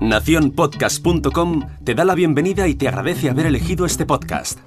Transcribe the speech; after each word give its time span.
Naciónpodcast.com 0.00 1.66
te 1.84 1.94
da 1.94 2.04
la 2.04 2.14
bienvenida 2.14 2.68
y 2.68 2.74
te 2.74 2.88
agradece 2.88 3.30
haber 3.30 3.46
elegido 3.46 3.86
este 3.86 4.04
podcast. 4.04 4.58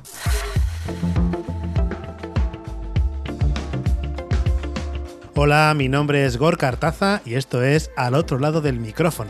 Hola, 5.36 5.74
mi 5.76 5.88
nombre 5.88 6.26
es 6.26 6.38
Gor 6.38 6.58
Cartaza 6.58 7.22
y 7.24 7.36
esto 7.36 7.62
es 7.62 7.92
Al 7.96 8.16
otro 8.16 8.40
lado 8.40 8.62
del 8.62 8.80
micrófono. 8.80 9.30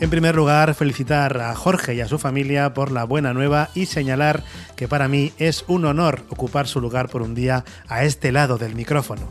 En 0.00 0.10
primer 0.10 0.36
lugar, 0.36 0.74
felicitar 0.74 1.40
a 1.40 1.54
Jorge 1.56 1.94
y 1.94 2.00
a 2.00 2.06
su 2.08 2.18
familia 2.18 2.72
por 2.72 2.92
la 2.92 3.02
buena 3.02 3.34
nueva 3.34 3.68
y 3.74 3.86
señalar 3.86 4.44
que 4.76 4.86
para 4.86 5.08
mí 5.08 5.32
es 5.38 5.64
un 5.66 5.84
honor 5.84 6.22
ocupar 6.28 6.68
su 6.68 6.80
lugar 6.80 7.08
por 7.08 7.22
un 7.22 7.34
día 7.34 7.64
a 7.88 8.04
este 8.04 8.30
lado 8.30 8.58
del 8.58 8.76
micrófono. 8.76 9.28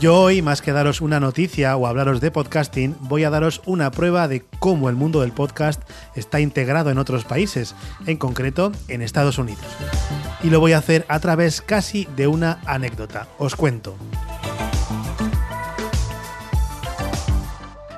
Yo 0.00 0.20
hoy, 0.20 0.42
más 0.42 0.62
que 0.62 0.72
daros 0.72 1.00
una 1.00 1.20
noticia 1.20 1.76
o 1.76 1.86
hablaros 1.86 2.20
de 2.20 2.30
podcasting, 2.30 2.96
voy 3.00 3.24
a 3.24 3.30
daros 3.30 3.62
una 3.64 3.90
prueba 3.90 4.26
de 4.26 4.44
cómo 4.58 4.88
el 4.88 4.96
mundo 4.96 5.20
del 5.20 5.32
podcast 5.32 5.82
está 6.14 6.40
integrado 6.40 6.90
en 6.90 6.98
otros 6.98 7.24
países, 7.24 7.74
en 8.06 8.16
concreto 8.16 8.72
en 8.88 9.02
Estados 9.02 9.38
Unidos. 9.38 9.64
Y 10.42 10.50
lo 10.50 10.60
voy 10.60 10.72
a 10.72 10.78
hacer 10.78 11.04
a 11.08 11.20
través 11.20 11.62
casi 11.62 12.06
de 12.16 12.26
una 12.26 12.60
anécdota. 12.66 13.28
Os 13.38 13.54
cuento. 13.54 13.96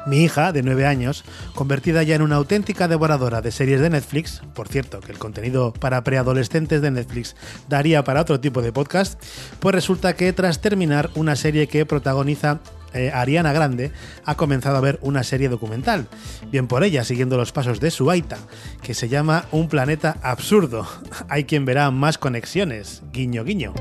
Mi 0.07 0.23
hija, 0.23 0.53
de 0.53 0.63
9 0.63 0.87
años, 0.87 1.25
convertida 1.55 2.03
ya 2.05 2.15
en 2.15 2.23
una 2.23 2.37
auténtica 2.37 2.87
devoradora 2.87 3.43
de 3.43 3.51
series 3.51 3.81
de 3.81 3.91
Netflix, 3.91 4.41
por 4.55 4.69
cierto, 4.69 5.01
que 5.01 5.11
el 5.11 5.19
contenido 5.19 5.73
para 5.73 6.05
preadolescentes 6.05 6.81
de 6.81 6.93
Netflix 6.93 7.35
daría 7.69 8.05
para 8.05 8.21
otro 8.21 8.39
tipo 8.39 8.63
de 8.63 8.73
podcast, 8.73 9.21
pues 9.59 9.75
resulta 9.75 10.15
que 10.15 10.33
tras 10.33 10.61
terminar 10.61 11.11
una 11.17 11.35
serie 11.35 11.67
que 11.67 11.85
protagoniza 11.87 12.61
eh, 12.95 13.11
Ariana 13.13 13.53
Grande 13.53 13.93
ha 14.25 14.37
comenzado 14.37 14.77
a 14.77 14.81
ver 14.81 14.99
una 15.03 15.25
serie 15.25 15.49
documental. 15.49 16.07
Bien 16.51 16.67
por 16.69 16.85
ella, 16.85 17.05
siguiendo 17.05 17.37
los 17.37 17.53
pasos 17.53 17.81
de 17.81 17.91
su 17.91 18.11
Aita, 18.11 18.39
que 18.83 18.95
se 18.95 19.09
llama 19.09 19.47
Un 19.51 19.69
planeta 19.69 20.17
absurdo. 20.23 20.87
Hay 21.29 21.45
quien 21.45 21.65
verá 21.65 21.91
más 21.91 22.17
conexiones. 22.17 23.03
Guiño, 23.13 23.45
guiño. 23.45 23.75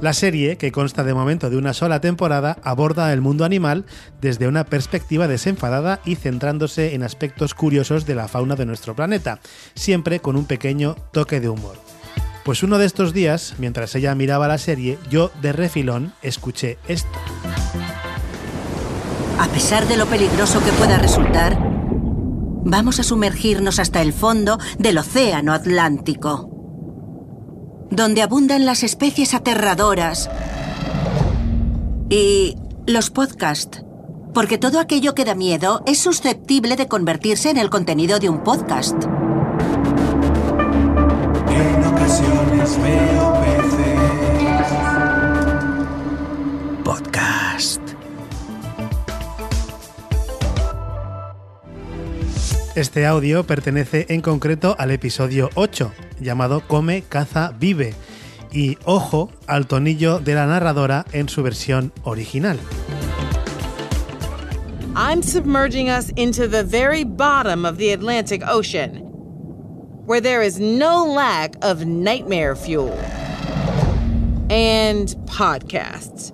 La 0.00 0.12
serie, 0.12 0.56
que 0.56 0.70
consta 0.70 1.02
de 1.02 1.12
momento 1.12 1.50
de 1.50 1.56
una 1.56 1.74
sola 1.74 2.00
temporada, 2.00 2.58
aborda 2.62 3.12
el 3.12 3.20
mundo 3.20 3.44
animal 3.44 3.84
desde 4.20 4.46
una 4.46 4.64
perspectiva 4.64 5.26
desenfadada 5.26 6.00
y 6.04 6.14
centrándose 6.14 6.94
en 6.94 7.02
aspectos 7.02 7.52
curiosos 7.52 8.06
de 8.06 8.14
la 8.14 8.28
fauna 8.28 8.54
de 8.54 8.64
nuestro 8.64 8.94
planeta, 8.94 9.40
siempre 9.74 10.20
con 10.20 10.36
un 10.36 10.44
pequeño 10.44 10.94
toque 11.12 11.40
de 11.40 11.48
humor. 11.48 11.76
Pues 12.44 12.62
uno 12.62 12.78
de 12.78 12.86
estos 12.86 13.12
días, 13.12 13.56
mientras 13.58 13.94
ella 13.96 14.14
miraba 14.14 14.46
la 14.46 14.58
serie, 14.58 14.98
yo 15.10 15.32
de 15.42 15.52
refilón 15.52 16.12
escuché 16.22 16.78
esto. 16.86 17.18
A 19.40 19.48
pesar 19.48 19.88
de 19.88 19.96
lo 19.96 20.06
peligroso 20.06 20.62
que 20.64 20.72
pueda 20.72 20.98
resultar, 20.98 21.58
vamos 22.64 23.00
a 23.00 23.02
sumergirnos 23.02 23.80
hasta 23.80 24.00
el 24.00 24.12
fondo 24.12 24.58
del 24.78 24.98
Océano 24.98 25.52
Atlántico 25.52 26.47
donde 27.90 28.22
abundan 28.22 28.66
las 28.66 28.82
especies 28.82 29.34
aterradoras 29.34 30.30
y 32.10 32.56
los 32.86 33.10
podcasts, 33.10 33.82
porque 34.32 34.58
todo 34.58 34.80
aquello 34.80 35.14
que 35.14 35.24
da 35.24 35.34
miedo 35.34 35.82
es 35.86 35.98
susceptible 35.98 36.76
de 36.76 36.88
convertirse 36.88 37.50
en 37.50 37.58
el 37.58 37.70
contenido 37.70 38.18
de 38.18 38.28
un 38.28 38.42
podcast. 38.42 38.94
En 41.50 41.84
ocasiones 41.84 42.82
veo 42.82 43.40
peces. 43.42 43.98
Podcast. 46.84 47.82
Este 52.74 53.06
audio 53.06 53.44
pertenece 53.44 54.06
en 54.08 54.20
concreto 54.20 54.76
al 54.78 54.92
episodio 54.92 55.50
8, 55.56 55.92
llamado 56.20 56.62
Come, 56.66 57.02
Caza, 57.02 57.52
Vive, 57.58 57.94
y 58.52 58.78
ojo 58.84 59.30
al 59.46 59.66
tonillo 59.66 60.20
de 60.20 60.34
la 60.34 60.46
narradora 60.46 61.04
en 61.12 61.28
su 61.28 61.42
versión 61.42 61.92
original. 62.04 62.58
I'm 64.96 65.22
submerging 65.22 65.88
us 65.88 66.10
into 66.16 66.48
the 66.48 66.64
very 66.64 67.04
bottom 67.04 67.64
of 67.64 67.78
the 67.78 67.92
Atlantic 67.92 68.42
Ocean, 68.44 68.96
where 70.06 70.20
there 70.20 70.42
is 70.42 70.58
no 70.58 71.04
lack 71.04 71.54
of 71.62 71.86
nightmare 71.86 72.56
fuel 72.56 72.98
and 74.50 75.08
podcasts. 75.26 76.32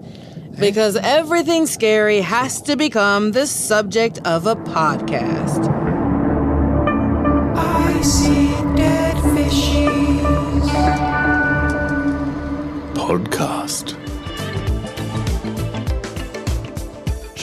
Because 0.58 0.96
everything 0.96 1.66
scary 1.66 2.20
has 2.20 2.62
to 2.62 2.76
become 2.76 3.32
the 3.32 3.46
subject 3.46 4.20
of 4.24 4.46
a 4.46 4.54
podcast. 4.54 5.68
I 7.56 8.00
see 8.02 8.43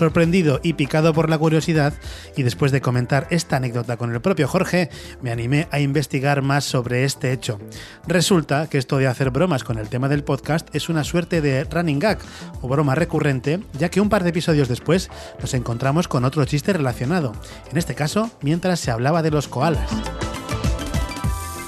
Sorprendido 0.02 0.60
y 0.64 0.74
picado 0.74 1.14
por 1.14 1.30
la 1.30 1.38
curiosidad, 1.38 1.94
y 2.36 2.42
después 2.42 2.72
de 2.72 2.82
comentar 2.82 3.28
esta 3.30 3.58
anécdota 3.58 3.98
con 3.98 4.12
el 4.12 4.20
propio 4.20 4.48
Jorge, 4.48 4.90
me 5.22 5.30
animé 5.30 5.68
a 5.70 5.80
investigar 5.80 6.42
más 6.42 6.66
sobre 6.66 7.04
este 7.04 7.32
hecho. 7.32 7.60
Resulta 8.08 8.68
que 8.68 8.80
esto 8.80 8.98
de 8.98 9.06
hacer 9.06 9.30
bromas 9.30 9.64
con 9.64 9.78
el 9.78 9.90
tema 9.90 10.10
del 10.10 10.24
podcast 10.24 10.68
es 10.76 10.90
una 10.90 11.04
suerte 11.04 11.40
de 11.40 11.66
running 11.66 12.00
gag 12.00 12.18
o 12.62 12.68
broma 12.68 12.96
recurrente, 12.96 13.60
ya 13.78 13.90
que 13.90 14.02
un 14.02 14.10
par 14.10 14.24
de 14.24 14.32
episodios 14.32 14.68
después 14.68 15.12
nos 15.40 15.54
encontramos 15.54 16.08
con 16.08 16.26
otro 16.26 16.44
chiste 16.46 16.74
relacionado, 16.74 17.34
en 17.70 17.78
este 17.78 17.94
caso 17.94 18.32
mientras 18.42 18.80
se 18.80 18.90
hablaba 18.90 19.22
de 19.22 19.30
los 19.30 19.48
koalas. 19.48 19.92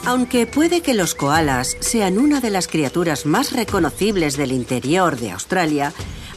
Aunque 0.07 0.47
puede 0.47 0.81
que 0.81 0.95
los 0.95 1.13
koalas 1.13 1.77
sean 1.81 2.17
una 2.17 2.41
de 2.41 2.49
las 2.49 2.67
criaturas 2.67 3.27
más 3.27 3.53
reconocibles 3.53 4.37
del 4.37 4.53
interior 4.53 5.17
de 5.17 5.29
Australia, 5.29 5.93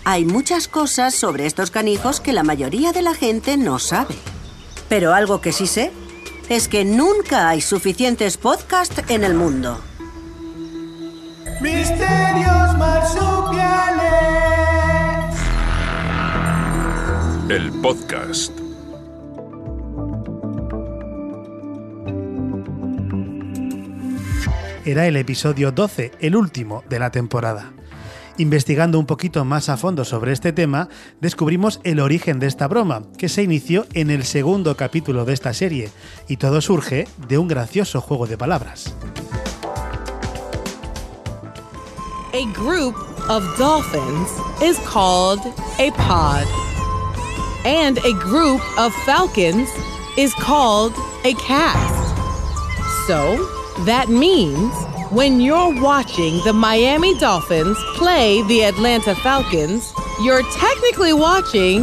hay 0.08 0.24
muchas 0.24 0.68
cosas 0.68 1.16
sobre 1.16 1.46
estos 1.46 1.72
canijos 1.72 2.20
que 2.20 2.32
la 2.32 2.44
mayoría 2.44 2.92
de 2.92 3.02
la 3.02 3.12
gente 3.12 3.56
no 3.56 3.80
sabe. 3.80 4.14
Pero 4.88 5.12
algo 5.12 5.40
que 5.40 5.50
sí 5.50 5.66
sé 5.66 5.90
es 6.48 6.68
que 6.68 6.84
nunca 6.84 7.48
hay 7.48 7.60
suficientes 7.60 8.36
podcasts 8.36 9.02
en 9.08 9.24
el 9.24 9.34
mundo. 9.34 9.80
Misterios 11.60 12.78
marsupiales. 12.78 14.06
El 17.48 17.72
podcast. 17.82 18.52
Era 24.84 25.08
el 25.08 25.16
episodio 25.16 25.72
12, 25.72 26.12
el 26.20 26.36
último 26.36 26.84
de 26.88 27.00
la 27.00 27.10
temporada. 27.10 27.72
Investigando 28.38 28.98
un 28.98 29.06
poquito 29.06 29.46
más 29.46 29.70
a 29.70 29.78
fondo 29.78 30.04
sobre 30.04 30.32
este 30.32 30.52
tema, 30.52 30.90
descubrimos 31.22 31.80
el 31.84 32.00
origen 32.00 32.38
de 32.38 32.46
esta 32.46 32.68
broma, 32.68 33.02
que 33.16 33.30
se 33.30 33.42
inició 33.42 33.86
en 33.94 34.10
el 34.10 34.24
segundo 34.24 34.76
capítulo 34.76 35.24
de 35.24 35.32
esta 35.32 35.54
serie, 35.54 35.90
y 36.28 36.36
todo 36.36 36.60
surge 36.60 37.08
de 37.28 37.38
un 37.38 37.48
gracioso 37.48 38.02
juego 38.02 38.26
de 38.26 38.36
palabras. 38.36 38.94
A 42.34 42.44
group 42.52 42.94
of 43.30 43.42
dolphins 43.56 44.28
is 44.62 44.78
called 44.80 45.40
a 45.78 45.90
pod. 45.92 46.44
And 47.64 47.96
a 48.04 48.12
group 48.12 48.60
of 48.78 48.92
falcons 49.06 49.70
is 50.18 50.34
called 50.34 50.92
a 51.24 51.32
cast. 51.36 52.14
So, 53.06 53.38
that 53.86 54.08
means 54.10 54.74
when 55.10 55.40
you're 55.40 55.72
watching 55.80 56.42
the 56.44 56.52
Miami 56.52 57.14
Dolphins 57.18 57.78
play 57.96 58.42
the 58.42 58.64
Atlanta 58.64 59.14
Falcons, 59.14 59.92
you're 60.22 60.42
technically 60.58 61.12
watching 61.12 61.82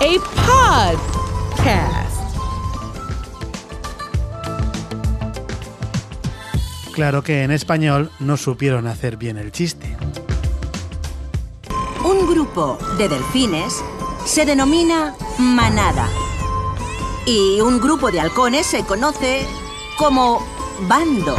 a 0.00 0.18
podcast. 0.46 2.10
Claro 6.94 7.22
que 7.22 7.42
en 7.42 7.50
español 7.50 8.10
no 8.20 8.36
supieron 8.36 8.86
hacer 8.86 9.16
bien 9.16 9.36
el 9.36 9.50
chiste. 9.50 9.96
Un 12.04 12.26
grupo 12.26 12.78
de 12.98 13.08
delfines 13.08 13.82
se 14.24 14.44
denomina 14.44 15.14
manada. 15.38 16.08
Y 17.26 17.60
un 17.60 17.80
grupo 17.80 18.10
de 18.10 18.20
halcones 18.20 18.66
se 18.66 18.84
conoce 18.84 19.46
como 19.96 20.46
bando. 20.88 21.34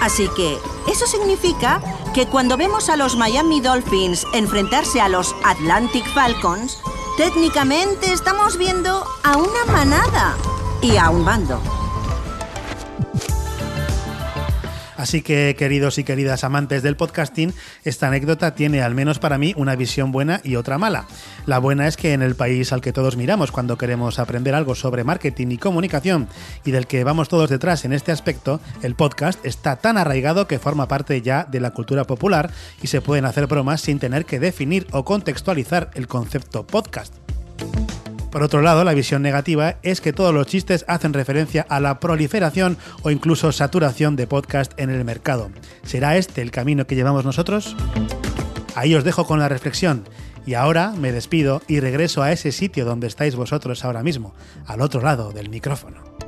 Así 0.00 0.28
que 0.28 0.58
eso 0.88 1.06
significa 1.06 1.80
que 2.14 2.26
cuando 2.26 2.56
vemos 2.56 2.88
a 2.88 2.96
los 2.96 3.16
Miami 3.16 3.60
Dolphins 3.60 4.26
enfrentarse 4.32 5.00
a 5.00 5.08
los 5.08 5.34
Atlantic 5.44 6.04
Falcons, 6.14 6.78
técnicamente 7.16 8.12
estamos 8.12 8.56
viendo 8.56 9.04
a 9.22 9.36
una 9.36 9.64
manada 9.72 10.36
y 10.82 10.96
a 10.96 11.10
un 11.10 11.24
bando. 11.24 11.79
Así 15.00 15.22
que, 15.22 15.56
queridos 15.58 15.96
y 15.96 16.04
queridas 16.04 16.44
amantes 16.44 16.82
del 16.82 16.94
podcasting, 16.94 17.54
esta 17.84 18.08
anécdota 18.08 18.54
tiene, 18.54 18.82
al 18.82 18.94
menos 18.94 19.18
para 19.18 19.38
mí, 19.38 19.54
una 19.56 19.74
visión 19.74 20.12
buena 20.12 20.42
y 20.44 20.56
otra 20.56 20.76
mala. 20.76 21.06
La 21.46 21.58
buena 21.58 21.88
es 21.88 21.96
que 21.96 22.12
en 22.12 22.20
el 22.20 22.34
país 22.34 22.70
al 22.70 22.82
que 22.82 22.92
todos 22.92 23.16
miramos 23.16 23.50
cuando 23.50 23.78
queremos 23.78 24.18
aprender 24.18 24.54
algo 24.54 24.74
sobre 24.74 25.02
marketing 25.02 25.52
y 25.52 25.56
comunicación 25.56 26.28
y 26.66 26.70
del 26.72 26.86
que 26.86 27.02
vamos 27.02 27.30
todos 27.30 27.48
detrás 27.48 27.86
en 27.86 27.94
este 27.94 28.12
aspecto, 28.12 28.60
el 28.82 28.94
podcast 28.94 29.42
está 29.42 29.76
tan 29.76 29.96
arraigado 29.96 30.46
que 30.46 30.58
forma 30.58 30.86
parte 30.86 31.22
ya 31.22 31.44
de 31.44 31.60
la 31.60 31.70
cultura 31.70 32.04
popular 32.04 32.50
y 32.82 32.88
se 32.88 33.00
pueden 33.00 33.24
hacer 33.24 33.46
bromas 33.46 33.80
sin 33.80 34.00
tener 34.00 34.26
que 34.26 34.38
definir 34.38 34.86
o 34.90 35.06
contextualizar 35.06 35.90
el 35.94 36.08
concepto 36.08 36.66
podcast. 36.66 37.19
Por 38.30 38.44
otro 38.44 38.62
lado, 38.62 38.84
la 38.84 38.94
visión 38.94 39.22
negativa 39.22 39.76
es 39.82 40.00
que 40.00 40.12
todos 40.12 40.32
los 40.32 40.46
chistes 40.46 40.84
hacen 40.86 41.12
referencia 41.12 41.66
a 41.68 41.80
la 41.80 41.98
proliferación 41.98 42.78
o 43.02 43.10
incluso 43.10 43.50
saturación 43.50 44.14
de 44.14 44.28
podcast 44.28 44.72
en 44.78 44.90
el 44.90 45.04
mercado. 45.04 45.50
¿Será 45.82 46.16
este 46.16 46.40
el 46.40 46.52
camino 46.52 46.86
que 46.86 46.94
llevamos 46.94 47.24
nosotros? 47.24 47.76
Ahí 48.76 48.94
os 48.94 49.04
dejo 49.04 49.26
con 49.26 49.40
la 49.40 49.48
reflexión. 49.48 50.04
Y 50.46 50.54
ahora 50.54 50.92
me 50.96 51.12
despido 51.12 51.60
y 51.66 51.80
regreso 51.80 52.22
a 52.22 52.32
ese 52.32 52.52
sitio 52.52 52.84
donde 52.84 53.08
estáis 53.08 53.34
vosotros 53.36 53.84
ahora 53.84 54.02
mismo, 54.02 54.34
al 54.66 54.80
otro 54.80 55.02
lado 55.02 55.32
del 55.32 55.50
micrófono. 55.50 56.19